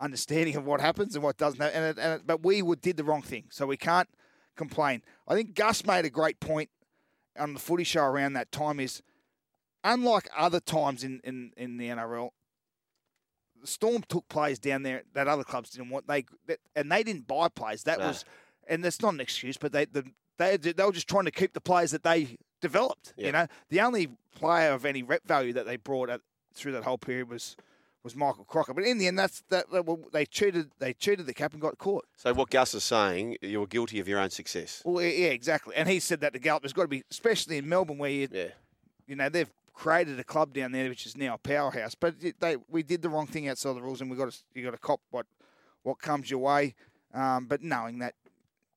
understanding 0.00 0.56
of 0.56 0.64
what 0.64 0.80
happens 0.80 1.14
and 1.14 1.22
what 1.22 1.36
doesn't. 1.36 1.60
And, 1.60 1.84
it, 1.84 1.98
and 1.98 2.14
it, 2.14 2.26
but 2.26 2.42
we 2.42 2.62
would, 2.62 2.80
did 2.80 2.96
the 2.96 3.04
wrong 3.04 3.20
thing, 3.20 3.44
so 3.50 3.66
we 3.66 3.76
can't 3.76 4.08
complain. 4.56 5.02
I 5.28 5.34
think 5.34 5.54
Gus 5.54 5.84
made 5.84 6.06
a 6.06 6.10
great 6.10 6.40
point 6.40 6.70
on 7.38 7.52
the 7.52 7.60
footy 7.60 7.84
show 7.84 8.04
around 8.04 8.32
that 8.32 8.50
time. 8.50 8.80
Is 8.80 9.02
unlike 9.84 10.30
other 10.34 10.60
times 10.60 11.04
in, 11.04 11.20
in, 11.24 11.52
in 11.58 11.76
the 11.76 11.88
NRL, 11.88 12.30
the 13.60 13.66
Storm 13.66 14.02
took 14.08 14.26
players 14.30 14.58
down 14.58 14.82
there 14.82 15.02
that 15.12 15.28
other 15.28 15.44
clubs 15.44 15.68
didn't 15.68 15.90
want. 15.90 16.06
They 16.06 16.24
that, 16.46 16.60
and 16.74 16.90
they 16.90 17.02
didn't 17.02 17.28
buy 17.28 17.48
players. 17.48 17.82
That 17.82 17.98
No. 17.98 18.08
was, 18.08 18.24
and 18.70 18.82
that's 18.82 19.02
not 19.02 19.12
an 19.12 19.20
excuse, 19.20 19.58
but 19.58 19.72
they 19.72 19.84
the, 19.84 20.04
they 20.38 20.56
they 20.56 20.82
were 20.84 20.92
just 20.92 21.08
trying 21.08 21.26
to 21.26 21.30
keep 21.30 21.52
the 21.52 21.60
players 21.60 21.90
that 21.90 22.02
they 22.02 22.38
developed. 22.62 23.12
Yeah. 23.16 23.26
You 23.26 23.32
know, 23.32 23.46
the 23.68 23.80
only 23.82 24.08
player 24.34 24.72
of 24.72 24.86
any 24.86 25.02
rep 25.02 25.26
value 25.26 25.52
that 25.52 25.66
they 25.66 25.76
brought 25.76 26.08
at, 26.08 26.20
through 26.54 26.72
that 26.72 26.84
whole 26.84 26.98
period 26.98 27.28
was 27.28 27.56
was 28.02 28.16
Michael 28.16 28.44
Crocker. 28.44 28.72
But 28.72 28.84
in 28.84 28.96
the 28.96 29.06
end, 29.08 29.18
that's 29.18 29.42
that 29.50 29.66
they 30.12 30.24
cheated. 30.24 30.70
They 30.78 30.94
cheated 30.94 31.26
the 31.26 31.34
cap 31.34 31.52
and 31.52 31.60
got 31.60 31.76
caught. 31.76 32.06
So 32.16 32.32
what 32.32 32.48
Gus 32.48 32.72
is 32.72 32.84
saying, 32.84 33.36
you're 33.42 33.66
guilty 33.66 34.00
of 34.00 34.08
your 34.08 34.18
own 34.18 34.30
success. 34.30 34.80
Well, 34.86 35.04
yeah, 35.04 35.28
exactly. 35.28 35.74
And 35.76 35.86
he 35.88 36.00
said 36.00 36.20
that 36.22 36.32
to 36.32 36.38
Gallop. 36.38 36.62
There's 36.62 36.72
got 36.72 36.82
to 36.82 36.88
be, 36.88 37.02
especially 37.10 37.58
in 37.58 37.68
Melbourne, 37.68 37.98
where 37.98 38.10
you 38.10 38.28
Yeah. 38.30 38.48
you 39.06 39.16
know 39.16 39.28
they've 39.28 39.50
created 39.74 40.18
a 40.18 40.24
club 40.24 40.52
down 40.52 40.72
there 40.72 40.88
which 40.90 41.06
is 41.06 41.16
now 41.16 41.34
a 41.34 41.38
powerhouse. 41.38 41.94
But 41.94 42.14
they 42.40 42.56
we 42.70 42.82
did 42.82 43.02
the 43.02 43.08
wrong 43.10 43.26
thing 43.26 43.48
outside 43.48 43.74
the 43.76 43.82
rules, 43.82 44.00
and 44.00 44.10
we 44.10 44.16
got 44.16 44.30
to 44.32 44.38
you 44.54 44.64
got 44.64 44.70
to 44.72 44.78
cop 44.78 45.00
what 45.10 45.26
what 45.82 45.98
comes 46.00 46.30
your 46.30 46.40
way. 46.40 46.74
Um, 47.12 47.46
but 47.46 47.60
knowing 47.62 47.98
that, 47.98 48.14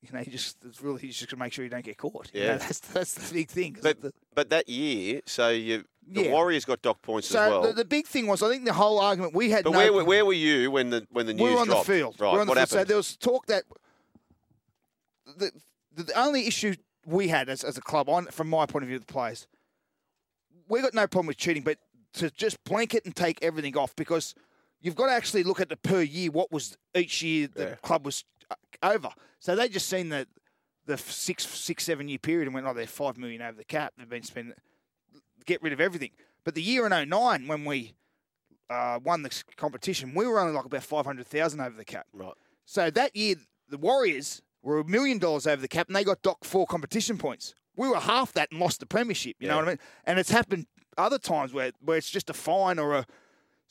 you 0.06 0.10
know, 0.12 0.20
you 0.20 0.32
just 0.32 0.58
it's 0.66 0.82
really 0.82 1.08
just 1.08 1.22
got 1.22 1.30
to 1.30 1.38
make 1.38 1.54
sure 1.54 1.64
you 1.64 1.70
don't 1.72 1.86
get 1.86 1.98
caught. 1.98 2.30
You 2.34 2.42
know, 2.42 2.46
Yeah. 2.48 2.58
that's 2.58 2.80
that's 2.80 3.14
the 3.16 3.34
big 3.34 3.50
thing. 3.50 3.78
But 3.82 4.02
the- 4.02 4.14
but 4.36 4.50
that 4.50 4.68
year, 4.68 5.22
so 5.26 5.50
you 5.50 5.86
the 6.06 6.24
Yeah. 6.26 6.32
Warriors 6.32 6.66
got 6.66 6.82
dock 6.82 7.02
points 7.02 7.30
so 7.30 7.40
as 7.42 7.50
well. 7.50 7.62
the, 7.62 7.72
the 7.74 7.86
big 7.86 8.06
thing 8.08 8.28
was, 8.28 8.44
I 8.44 8.50
think 8.50 8.66
the 8.66 8.74
whole 8.74 9.00
argument 9.00 9.34
we 9.34 9.50
had. 9.52 9.64
but 9.64 9.72
no, 9.72 9.78
where, 9.80 9.94
were- 9.94 10.04
where 10.04 10.26
were 10.26 10.34
you 10.34 10.70
when 10.72 10.90
the 10.90 11.08
when 11.12 11.26
the 11.26 11.34
news 11.34 11.44
we 11.44 11.54
were 11.56 11.62
on 11.62 11.68
dropped? 11.68 11.88
the 11.88 11.94
field. 11.94 12.16
Right. 12.20 12.34
We 12.34 12.40
on 12.40 12.46
the 12.48 12.52
what 12.52 12.58
field. 12.58 12.70
So 12.70 12.84
there 12.84 12.98
was 12.98 13.16
talk 13.16 13.46
that 13.48 13.64
the, 15.38 15.52
the 15.96 16.04
the 16.04 16.20
only 16.20 16.48
issue 16.48 16.76
we 17.06 17.28
had 17.28 17.50
as, 17.50 17.64
as 17.64 17.78
a 17.78 17.82
club, 17.82 18.10
on 18.10 18.26
from 18.28 18.50
my 18.50 18.66
point 18.66 18.84
of 18.84 18.90
view, 18.90 19.00
the 19.00 19.06
players, 19.06 19.48
we 20.70 20.82
got 20.82 20.94
no 20.94 21.08
problem 21.08 21.28
with 21.28 21.38
cheating, 21.38 21.64
but 21.64 21.78
to 22.14 22.30
just 22.32 22.64
blanket 22.64 23.06
and 23.06 23.16
take 23.16 23.40
everything 23.42 23.76
off 23.78 23.96
because 23.96 24.36
you've 24.82 24.96
got 24.96 25.08
to 25.08 25.12
actually 25.14 25.44
look 25.44 25.60
at 25.60 25.70
the 25.70 25.78
per 25.78 26.02
year 26.02 26.30
what 26.32 26.52
was 26.52 26.78
each 26.96 27.22
year 27.24 27.48
the 27.54 27.64
Yeah. 27.64 27.76
club 27.76 28.06
was 28.06 28.24
over. 28.84 29.10
So 29.40 29.56
they 29.56 29.70
just 29.70 29.88
seen 29.88 30.10
the 30.10 30.28
the 30.86 30.98
six 30.98 31.48
six 31.48 31.84
seven 31.84 32.10
year 32.10 32.20
period 32.20 32.48
and 32.48 32.54
went, 32.54 32.68
oh, 32.68 32.74
they're 32.74 32.88
five 32.88 33.18
million 33.18 33.42
over 33.42 33.58
the 33.58 33.64
cap. 33.64 33.94
They've 33.98 34.10
been 34.10 34.24
spending 34.24 34.56
get 35.46 35.62
rid 35.62 35.74
of 35.74 35.82
everything. 35.82 36.12
But 36.44 36.56
the 36.56 36.62
year 36.62 36.86
in 36.86 37.10
09 37.10 37.48
when 37.48 37.66
we 37.66 37.94
uh, 38.70 39.00
won 39.04 39.24
the 39.24 39.44
competition, 39.58 40.14
we 40.14 40.26
were 40.26 40.40
only 40.40 40.54
like 40.54 40.66
about 40.66 40.84
five 40.84 41.06
hundred 41.06 41.28
thousand 41.28 41.62
over 41.62 41.76
the 41.76 41.86
cap. 41.86 42.08
right. 42.14 42.34
So 42.66 42.90
that 42.92 43.16
year, 43.16 43.36
the 43.70 43.78
Warriors 43.78 44.42
were 44.62 44.80
a 44.80 44.86
million 44.86 45.18
dollars 45.18 45.46
over 45.46 45.62
the 45.62 45.68
cap, 45.68 45.88
and 45.88 45.96
they 45.96 46.04
got 46.04 46.22
docked 46.22 46.46
four 46.46 46.66
competition 46.66 47.18
points. 47.18 47.54
We 47.76 47.88
were 47.88 48.00
half 48.00 48.32
that 48.34 48.52
and 48.52 48.60
lost 48.60 48.80
the 48.80 48.86
premiership. 48.86 49.36
You 49.40 49.48
know 49.48 49.58
what 49.58 49.66
I 49.66 49.70
mean? 49.70 49.80
And 50.06 50.20
it's 50.20 50.30
happened 50.30 50.68
other 50.98 51.18
times 51.18 51.54
where 51.54 51.72
where 51.82 51.98
it's 51.98 52.10
just 52.10 52.30
a 52.30 52.34
fine 52.34 52.80
or 52.80 52.94
a. 52.94 53.06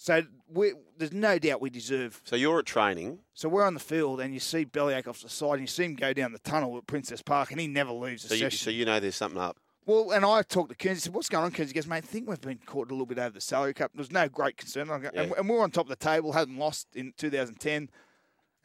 So 0.02 0.24
we, 0.48 0.72
there's 0.98 1.12
no 1.12 1.38
doubt 1.38 1.60
we 1.60 1.70
deserve. 1.70 2.20
So 2.24 2.34
you're 2.34 2.58
at 2.58 2.66
training. 2.66 3.20
So 3.34 3.48
we're 3.48 3.64
on 3.64 3.74
the 3.74 3.78
field, 3.80 4.20
and 4.20 4.34
you 4.34 4.40
see 4.40 4.64
Bellyache 4.64 5.06
off 5.06 5.22
the 5.22 5.28
side, 5.28 5.52
and 5.52 5.60
you 5.60 5.66
see 5.68 5.84
him 5.84 5.94
go 5.94 6.12
down 6.12 6.32
the 6.32 6.40
tunnel 6.40 6.76
at 6.76 6.88
Princes 6.88 7.22
Park, 7.22 7.52
and 7.52 7.60
he 7.60 7.68
never 7.68 7.92
leaves 7.92 8.22
So 8.24 8.34
a 8.34 8.36
you, 8.36 8.44
session. 8.46 8.58
so 8.58 8.70
you 8.70 8.84
know 8.84 8.98
there's 8.98 9.14
something 9.14 9.40
up. 9.40 9.58
Well, 9.86 10.10
and 10.10 10.24
I 10.24 10.42
talked 10.42 10.70
to 10.70 10.74
Kearns. 10.74 10.98
He 10.98 11.02
said, 11.02 11.14
"What's 11.14 11.28
going 11.28 11.44
on, 11.44 11.52
Kearns?" 11.52 11.70
He 11.70 11.74
goes, 11.74 11.86
"Mate, 11.86 11.98
I 11.98 12.00
think 12.00 12.28
we've 12.28 12.40
been 12.40 12.58
caught 12.66 12.88
a 12.88 12.94
little 12.94 13.06
bit 13.06 13.20
over 13.20 13.30
the 13.30 13.40
salary 13.40 13.74
cap. 13.74 13.92
There's 13.94 14.10
no 14.10 14.28
great 14.28 14.56
concern, 14.56 14.90
I 14.90 14.98
go- 14.98 15.10
and, 15.14 15.30
Yeah. 15.30 15.34
and 15.38 15.48
we're 15.48 15.62
on 15.62 15.70
top 15.70 15.84
of 15.84 15.90
the 15.90 15.96
table. 15.96 16.32
Hadn't 16.32 16.58
lost 16.58 16.88
in 16.96 17.12
2010. 17.16 17.88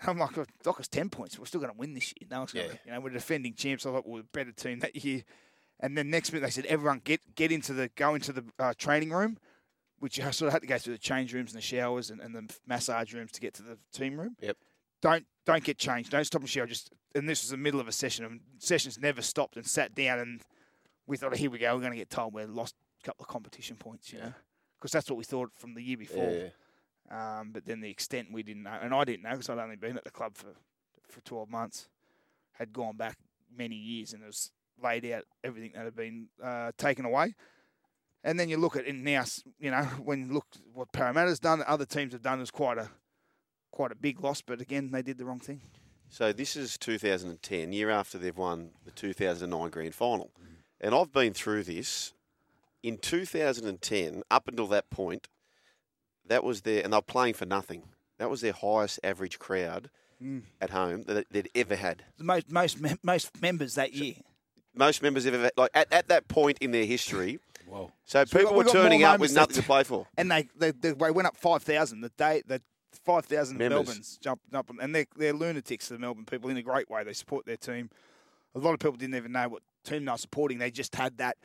I'm 0.07 0.17
like, 0.17 0.31
"Doc 0.63 0.79
us 0.79 0.87
ten 0.87 1.09
points. 1.11 1.37
We're 1.37 1.45
still 1.45 1.61
going 1.61 1.71
to 1.71 1.77
win 1.77 1.93
this 1.93 2.13
year. 2.19 2.27
No 2.31 2.39
one's 2.39 2.53
going 2.53 2.67
to, 2.69 2.73
Yeah. 2.73 2.79
you 2.85 2.91
know, 2.93 2.99
we're 3.01 3.09
defending 3.11 3.53
champs. 3.53 3.85
I 3.85 3.91
thought 3.91 4.07
we 4.07 4.13
were 4.13 4.19
a 4.21 4.23
better 4.23 4.51
team 4.51 4.79
that 4.79 4.95
year. 4.95 5.23
And 5.79 5.95
then 5.95 6.09
next 6.09 6.31
minute 6.33 6.45
they 6.45 6.49
said, 6.51 6.65
everyone 6.65 7.01
get 7.03 7.21
get 7.35 7.51
into 7.51 7.73
the 7.73 7.89
go 7.95 8.15
into 8.15 8.33
the 8.33 8.43
uh, 8.57 8.73
training 8.75 9.11
room, 9.11 9.37
which 9.99 10.17
you 10.17 10.23
sort 10.31 10.47
of 10.47 10.53
had 10.53 10.61
to 10.61 10.67
go 10.67 10.77
through 10.77 10.93
the 10.93 10.99
change 10.99 11.33
rooms 11.33 11.51
and 11.51 11.57
the 11.57 11.65
showers 11.65 12.09
and, 12.09 12.21
and 12.21 12.35
the 12.35 12.53
massage 12.65 13.13
rooms 13.13 13.31
to 13.33 13.41
get 13.41 13.53
to 13.55 13.63
the 13.63 13.77
team 13.93 14.19
room. 14.19 14.35
Yep. 14.41 14.57
Don't 15.01 15.25
don't 15.45 15.63
get 15.63 15.77
changed. 15.77 16.11
Don't 16.11 16.25
stop 16.25 16.41
and 16.41 16.49
shower. 16.49 16.65
Just 16.65 16.91
and 17.15 17.27
this 17.27 17.43
was 17.43 17.51
the 17.51 17.57
middle 17.57 17.79
of 17.79 17.87
a 17.87 17.91
session. 17.91 18.25
And 18.25 18.41
sessions 18.57 18.97
never 18.99 19.21
stopped 19.21 19.55
and 19.55 19.65
sat 19.65 19.93
down 19.93 20.19
and 20.19 20.41
we 21.05 21.17
thought, 21.17 21.35
here 21.35 21.49
we 21.49 21.59
go, 21.59 21.73
we're 21.73 21.81
going 21.81 21.93
to 21.93 21.97
get 21.97 22.09
told 22.09 22.33
we 22.33 22.43
lost 22.45 22.75
a 23.01 23.05
couple 23.05 23.23
of 23.23 23.29
competition 23.29 23.77
points, 23.77 24.11
you 24.11 24.19
know, 24.19 24.33
because 24.77 24.91
that's 24.91 25.09
what 25.09 25.17
we 25.17 25.23
thought 25.23 25.51
from 25.55 25.73
the 25.73 25.81
year 25.81 25.97
before. 25.97 26.29
Yeah. 26.29 26.49
Um, 27.09 27.51
but 27.53 27.65
then 27.65 27.79
the 27.79 27.89
extent 27.89 28.27
we 28.33 28.43
didn't 28.43 28.63
know, 28.63 28.77
and 28.81 28.93
I 28.93 29.05
didn't 29.05 29.23
know 29.23 29.31
because 29.31 29.49
I'd 29.49 29.59
only 29.59 29.77
been 29.77 29.97
at 29.97 30.03
the 30.03 30.11
club 30.11 30.35
for 30.35 30.53
for 31.07 31.21
12 31.21 31.49
months, 31.49 31.87
had 32.51 32.73
gone 32.73 32.97
back 32.97 33.17
many 33.55 33.75
years 33.75 34.11
and 34.11 34.23
it 34.23 34.25
was 34.25 34.51
laid 34.83 35.05
out 35.05 35.23
everything 35.43 35.71
that 35.73 35.85
had 35.85 35.95
been 35.95 36.27
uh, 36.43 36.71
taken 36.77 37.05
away. 37.05 37.33
And 38.27 38.37
then 38.37 38.49
you 38.49 38.57
look 38.57 38.75
at 38.75 38.85
it 38.85 38.93
now, 38.93 39.23
you 39.57 39.71
know, 39.71 39.83
when 40.03 40.27
you 40.27 40.33
look 40.33 40.45
at 40.53 40.61
what 40.73 40.91
Parramatta's 40.91 41.39
done, 41.39 41.63
other 41.65 41.85
teams 41.85 42.11
have 42.11 42.21
done 42.21 42.41
is 42.41 42.51
quite 42.51 42.77
a 42.77 42.89
quite 43.71 43.91
a 43.91 43.95
big 43.95 44.19
loss. 44.21 44.41
But 44.41 44.59
again, 44.59 44.91
they 44.91 45.01
did 45.01 45.17
the 45.17 45.23
wrong 45.25 45.39
thing. 45.39 45.61
So 46.09 46.33
this 46.33 46.55
is 46.55 46.77
2010, 46.77 47.71
year 47.73 47.89
after 47.89 48.17
they've 48.17 48.35
won 48.37 48.71
the 48.85 48.91
2009 48.91 49.69
grand 49.69 49.95
final. 49.95 50.31
And 50.81 50.93
I've 50.93 51.11
been 51.11 51.33
through 51.33 51.63
this. 51.63 52.13
In 52.83 52.97
2010, 52.97 54.23
up 54.29 54.47
until 54.47 54.67
that 54.67 54.89
point, 54.89 55.27
that 56.25 56.43
was 56.43 56.61
their, 56.61 56.83
and 56.83 56.93
they 56.93 56.97
were 56.97 57.01
playing 57.01 57.33
for 57.33 57.45
nothing. 57.45 57.83
That 58.19 58.29
was 58.29 58.41
their 58.41 58.53
highest 58.53 58.99
average 59.03 59.39
crowd 59.39 59.89
Mm. 60.21 60.41
at 60.59 60.71
home 60.71 61.03
that 61.03 61.27
they'd 61.29 61.49
ever 61.53 61.75
had. 61.75 62.03
The 62.17 62.23
most 62.23 62.49
most 62.51 62.81
mem- 62.81 62.97
most 63.03 63.39
members 63.39 63.75
that 63.75 63.93
year. 63.93 64.15
Most 64.73 65.03
members 65.03 65.25
have 65.25 65.35
ever 65.35 65.51
like 65.55 65.69
at, 65.75 65.93
at 65.93 66.07
that 66.07 66.27
point 66.27 66.57
in 66.59 66.71
their 66.71 66.85
history. 66.85 67.37
Whoa. 67.67 67.91
So 68.05 68.23
So 68.25 68.37
people 68.39 68.55
got- 68.55 68.65
were 68.65 68.71
turning 68.71 69.03
up 69.03 69.19
with 69.19 69.33
nothing 69.33 69.55
to 69.55 69.63
play 69.63 69.83
for. 69.83 70.07
and 70.17 70.31
they 70.31 70.47
they, 70.55 70.71
they, 70.71 70.91
they 70.91 71.11
went 71.11 71.27
up 71.27 71.37
five 71.37 71.63
thousand 71.63 72.01
the 72.01 72.09
day 72.17 72.41
the 72.45 72.61
five 73.05 73.25
thousand 73.25 73.57
Members. 73.57 73.75
Melbourne's 73.87 74.17
jumped 74.17 74.53
up 74.55 74.69
and 74.81 74.95
they're 74.95 75.05
they're 75.15 75.33
lunatics 75.33 75.89
the 75.89 75.99
Melbourne 75.99 76.25
people 76.25 76.49
in 76.49 76.57
a 76.57 76.61
great 76.61 76.89
way. 76.89 77.03
They 77.03 77.13
support 77.13 77.45
their 77.45 77.57
team. 77.57 77.89
A 78.55 78.59
lot 78.59 78.73
of 78.73 78.79
people 78.79 78.95
didn't 78.97 79.15
even 79.15 79.31
know 79.33 79.49
what 79.49 79.61
team 79.83 80.05
they 80.05 80.11
were 80.11 80.17
supporting. 80.17 80.57
They 80.59 80.71
just 80.71 80.95
had 80.95 81.17
that. 81.17 81.37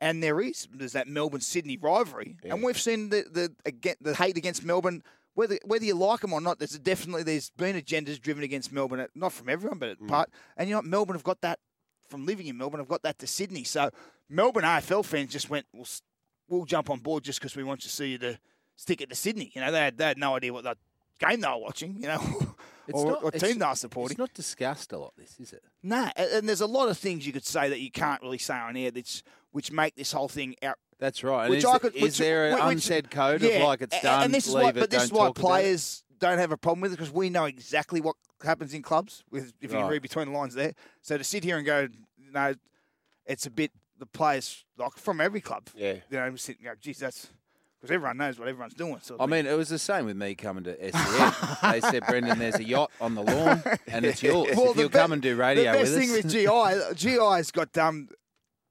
And 0.00 0.22
there 0.22 0.40
is 0.40 0.68
there's 0.72 0.92
that 0.92 1.06
Melbourne 1.08 1.40
Sydney 1.40 1.76
rivalry, 1.76 2.36
and 2.44 2.62
we've 2.62 2.78
seen 2.80 3.08
the 3.10 3.24
the 3.30 3.52
again, 3.64 3.94
the 4.00 4.14
hate 4.14 4.36
against 4.36 4.64
Melbourne. 4.64 5.02
Whether 5.34 5.58
whether 5.64 5.84
you 5.84 5.94
like 5.94 6.20
them 6.20 6.32
or 6.32 6.40
not, 6.40 6.58
there's 6.58 6.78
definitely 6.78 7.22
there's 7.22 7.50
been 7.50 7.76
agendas 7.80 8.20
driven 8.20 8.42
against 8.42 8.72
Melbourne, 8.72 9.06
not 9.14 9.32
from 9.32 9.48
everyone, 9.48 9.78
but 9.78 9.88
at 9.90 10.06
part. 10.08 10.28
And 10.56 10.68
you 10.68 10.74
know. 10.74 10.82
Melbourne 10.82 11.14
have 11.16 11.22
got 11.24 11.40
that 11.42 11.58
from 12.12 12.26
living 12.26 12.46
in 12.46 12.56
Melbourne. 12.58 12.80
I've 12.80 12.86
got 12.88 13.02
that 13.02 13.18
to 13.20 13.26
Sydney. 13.26 13.64
So 13.64 13.90
Melbourne 14.28 14.62
AFL 14.64 15.04
fans 15.04 15.32
just 15.32 15.50
went, 15.50 15.66
we'll, 15.72 15.86
we'll 16.48 16.64
jump 16.66 16.90
on 16.90 17.00
board 17.00 17.24
just 17.24 17.40
because 17.40 17.56
we 17.56 17.64
want 17.64 17.80
to 17.80 17.88
see 17.88 18.12
you 18.12 18.18
to 18.18 18.38
stick 18.76 19.00
it 19.00 19.08
to 19.08 19.16
Sydney. 19.16 19.50
You 19.54 19.62
know, 19.62 19.72
they 19.72 19.80
had, 19.80 19.98
they 19.98 20.04
had 20.04 20.18
no 20.18 20.36
idea 20.36 20.52
what 20.52 20.62
that 20.64 20.76
game 21.18 21.40
they 21.40 21.48
were 21.48 21.56
watching. 21.58 21.96
You 21.98 22.08
know, 22.08 22.20
or 22.92 23.16
what 23.22 23.34
it's- 23.34 23.50
team 23.50 23.58
they 23.58 23.66
were 23.66 23.74
supporting. 23.74 24.12
It's 24.14 24.18
not 24.18 24.34
discussed 24.34 24.92
a 24.92 24.98
lot, 24.98 25.14
this, 25.16 25.40
is 25.40 25.52
it? 25.54 25.62
Nah, 25.82 26.10
a- 26.16 26.36
and 26.36 26.48
there's 26.48 26.60
a 26.60 26.66
lot 26.66 26.88
of 26.88 26.98
things 26.98 27.26
you 27.26 27.32
could 27.32 27.46
say 27.46 27.68
that 27.70 27.80
you 27.80 27.90
can't 27.90 28.22
really 28.22 28.38
say 28.38 28.54
on 28.54 28.76
air 28.76 28.90
that's 28.90 29.22
which 29.52 29.72
make 29.72 29.94
this 29.96 30.12
whole 30.12 30.28
thing 30.28 30.54
out. 30.62 30.76
That's 30.98 31.24
right. 31.24 31.44
And 31.46 31.50
Which 31.50 31.58
is, 31.60 31.64
I 31.64 31.78
could- 31.78 31.96
is 31.96 32.02
which- 32.02 32.18
there 32.18 32.48
an 32.48 32.54
which- 32.54 32.62
unsaid 32.64 33.10
code 33.10 33.40
yeah, 33.42 33.56
of 33.56 33.62
like 33.62 33.80
it's 33.82 34.00
done, 34.02 34.24
And 34.24 34.34
this 34.34 34.46
is 34.46 34.54
why, 34.54 34.70
but 34.72 34.90
this 34.90 35.04
is 35.04 35.12
why 35.12 35.30
players 35.34 36.04
don't 36.22 36.38
have 36.38 36.52
a 36.52 36.56
problem 36.56 36.80
with 36.80 36.92
it 36.92 36.96
because 36.96 37.12
we 37.12 37.28
know 37.28 37.44
exactly 37.44 38.00
what 38.00 38.16
happens 38.42 38.72
in 38.72 38.80
clubs. 38.82 39.22
With 39.30 39.52
if 39.60 39.72
you 39.72 39.78
Right. 39.78 39.90
read 39.92 40.02
between 40.02 40.32
the 40.32 40.38
lines 40.38 40.54
there, 40.54 40.72
so 41.02 41.18
to 41.18 41.24
sit 41.24 41.42
here 41.44 41.56
and 41.58 41.66
go, 41.66 41.88
no, 42.32 42.54
it's 43.26 43.44
a 43.46 43.50
bit 43.50 43.72
the 43.98 44.06
players 44.06 44.64
like 44.78 44.92
from 44.96 45.20
every 45.20 45.40
club. 45.40 45.64
Yeah. 45.74 45.94
you 46.10 46.16
know, 46.18 46.34
sit 46.36 46.56
and 46.58 46.66
go, 46.66 46.72
geez, 46.80 46.98
that's 46.98 47.28
because 47.80 47.92
everyone 47.94 48.16
knows 48.16 48.38
what 48.38 48.46
everyone's 48.48 48.74
doing. 48.74 48.98
So 49.02 49.16
I 49.18 49.26
mean, 49.26 49.44
it 49.46 49.56
was 49.56 49.68
the 49.68 49.78
same 49.78 50.06
with 50.06 50.16
me 50.16 50.34
coming 50.36 50.62
to 50.64 50.76
SEN. 50.92 51.32
they 51.72 51.80
said, 51.80 52.04
Brendan, 52.08 52.38
there's 52.38 52.56
a 52.56 52.64
yacht 52.64 52.90
on 53.00 53.14
the 53.16 53.22
lawn 53.22 53.62
and 53.88 54.04
it's 54.06 54.22
yours. 54.28 54.48
if 54.50 54.56
the 54.56 54.62
you'll 54.80 54.88
be- 54.88 54.98
come 54.98 55.12
and 55.12 55.20
do 55.20 55.34
radio 55.36 55.72
The 55.72 55.78
best 55.78 55.92
with 55.92 56.00
thing 56.00 56.10
us. 56.10 56.22
with 56.24 56.96
GI, 56.98 57.08
GI's 57.10 57.50
got 57.50 57.76
um, 57.78 58.08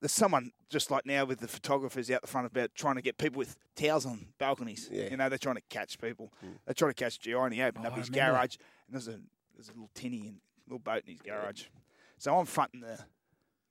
there's 0.01 0.11
someone 0.11 0.51
just 0.69 0.89
like 0.91 1.05
now 1.05 1.25
with 1.25 1.39
the 1.39 1.47
photographers 1.47 2.09
out 2.11 2.21
the 2.21 2.27
front 2.27 2.47
about 2.47 2.71
trying 2.75 2.95
to 2.95 3.01
get 3.01 3.17
people 3.17 3.37
with 3.37 3.55
towels 3.75 4.05
on 4.05 4.25
balconies. 4.39 4.89
Yeah. 4.91 5.09
You 5.11 5.17
know, 5.17 5.29
they're 5.29 5.37
trying 5.37 5.55
to 5.55 5.61
catch 5.69 5.99
people. 5.99 6.33
Hmm. 6.41 6.47
They're 6.65 6.73
trying 6.73 6.91
to 6.91 6.95
catch 6.95 7.19
GI, 7.19 7.33
and 7.33 7.53
he 7.53 7.61
opened 7.61 7.85
Oh, 7.85 7.89
up 7.89 7.97
his 7.97 8.09
garage, 8.09 8.55
and 8.87 8.95
there's 8.95 9.07
a 9.07 9.19
there's 9.55 9.69
a 9.69 9.73
little 9.73 9.91
tinny 9.93 10.27
and 10.27 10.37
little 10.67 10.79
boat 10.79 11.03
in 11.05 11.13
his 11.13 11.21
garage. 11.21 11.65
So 12.17 12.37
I'm 12.37 12.45
fronting 12.45 12.81
the 12.81 12.99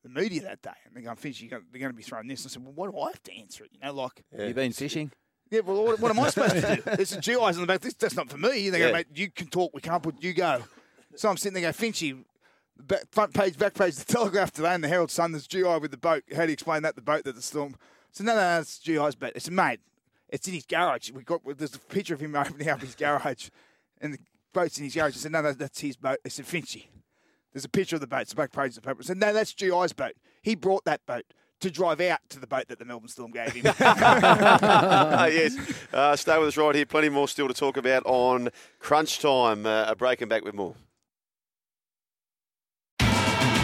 the 0.02 0.08
media 0.08 0.42
that 0.42 0.62
day, 0.62 0.70
and 0.86 0.94
they're 0.94 1.02
going, 1.02 1.16
"Finch, 1.16 1.40
you're 1.40 1.50
going, 1.50 1.64
they're 1.70 1.80
going 1.80 1.92
to 1.92 1.96
be 1.96 2.02
throwing 2.02 2.28
this." 2.28 2.46
I 2.46 2.48
said, 2.48 2.62
"Well, 2.62 2.72
what 2.72 2.90
do 2.92 2.98
I 2.98 3.08
have 3.08 3.22
to 3.24 3.36
answer 3.36 3.64
it?" 3.64 3.70
You 3.72 3.80
know, 3.80 3.92
like. 3.92 4.22
you've 4.38 4.54
been 4.54 4.72
fishing? 4.72 5.10
Yeah, 5.50 5.60
well, 5.60 5.84
what, 5.84 5.98
what 5.98 6.10
am 6.12 6.20
I 6.20 6.30
supposed 6.30 6.54
to 6.54 6.76
do? 6.76 6.82
There's 6.82 7.08
some 7.08 7.20
GIs 7.20 7.56
in 7.56 7.62
the 7.62 7.66
back. 7.66 7.80
This, 7.80 7.94
that's 7.94 8.14
not 8.14 8.30
for 8.30 8.38
me. 8.38 8.70
They 8.70 8.78
go, 8.78 8.92
mate, 8.92 9.08
you 9.12 9.30
can 9.30 9.48
talk. 9.48 9.72
We 9.74 9.80
can't 9.80 10.00
put 10.00 10.22
you 10.22 10.32
go. 10.32 10.62
So 11.16 11.28
I'm 11.28 11.36
sitting 11.36 11.60
there 11.60 11.72
going, 11.72 11.92
Finchy, 11.92 12.24
back, 12.80 13.04
front 13.10 13.34
page, 13.34 13.58
back 13.58 13.74
page, 13.74 13.96
the 13.96 14.04
Telegraph 14.04 14.52
today 14.52 14.74
and 14.74 14.82
the 14.82 14.88
Herald 14.88 15.10
Sun, 15.10 15.32
there's 15.32 15.46
GI 15.46 15.78
with 15.78 15.90
the 15.90 15.96
boat. 15.96 16.24
How 16.34 16.42
do 16.42 16.48
you 16.48 16.52
explain 16.52 16.82
that? 16.82 16.94
The 16.94 17.02
boat 17.02 17.24
that 17.24 17.34
the 17.34 17.42
storm. 17.42 17.76
So 18.12 18.24
no, 18.24 18.34
no, 18.34 18.40
no, 18.40 18.60
it's 18.60 18.78
GI's 18.78 19.14
boat. 19.14 19.32
It's 19.34 19.48
a 19.48 19.52
mate. 19.52 19.80
It's 20.28 20.46
in 20.46 20.54
his 20.54 20.66
garage. 20.66 21.10
We 21.10 21.22
got 21.22 21.40
there's 21.56 21.74
a 21.74 21.78
picture 21.78 22.14
of 22.14 22.20
him 22.20 22.34
opening 22.36 22.68
up 22.68 22.80
his 22.80 22.94
garage, 22.94 23.48
and 24.00 24.14
the 24.14 24.18
boat's 24.52 24.78
in 24.78 24.84
his 24.84 24.94
garage. 24.94 25.14
I 25.14 25.18
said, 25.18 25.32
no, 25.32 25.42
no, 25.42 25.52
that's 25.52 25.80
his 25.80 25.96
boat. 25.96 26.18
It's 26.24 26.38
a 26.38 26.42
Finchy, 26.42 26.86
there's 27.52 27.64
a 27.64 27.68
picture 27.68 27.96
of 27.96 28.00
the 28.00 28.06
boat. 28.06 28.22
It's 28.22 28.30
the 28.30 28.36
back 28.36 28.52
page 28.52 28.76
of 28.76 28.82
the 28.82 28.82
paper. 28.82 28.98
I 29.00 29.04
said, 29.04 29.18
no, 29.18 29.32
that's 29.32 29.52
GI's 29.52 29.92
boat. 29.92 30.12
He 30.42 30.54
brought 30.54 30.84
that 30.84 31.04
boat 31.06 31.24
to 31.60 31.70
drive 31.70 32.00
out 32.00 32.20
to 32.30 32.40
the 32.40 32.46
boat 32.46 32.68
that 32.68 32.78
the 32.78 32.84
Melbourne 32.84 33.08
Storm 33.08 33.32
gave 33.32 33.52
him. 33.52 33.64
yes. 33.80 35.56
Uh, 35.92 36.16
stay 36.16 36.38
with 36.38 36.48
us 36.48 36.56
right 36.56 36.74
here. 36.74 36.86
Plenty 36.86 37.10
more 37.10 37.28
still 37.28 37.48
to 37.48 37.54
talk 37.54 37.76
about 37.76 38.04
on 38.06 38.48
Crunch 38.78 39.18
Time. 39.18 39.66
Uh, 39.66 39.84
a 39.86 39.94
break 39.94 40.20
and 40.22 40.30
back 40.30 40.44
with 40.44 40.54
more. 40.54 40.74